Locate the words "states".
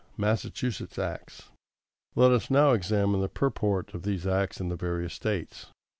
5.13-5.67